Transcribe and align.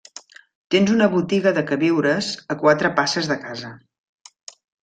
Tens 0.75 0.89
una 0.93 1.09
botiga 1.11 1.53
de 1.59 1.63
queviures 1.73 2.31
a 2.55 2.57
quatre 2.65 2.93
passes 3.03 3.33
de 3.33 3.41
casa. 3.47 3.73